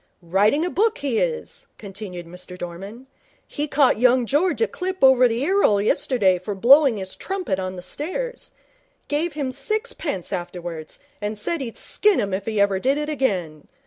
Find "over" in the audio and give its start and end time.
5.03-5.27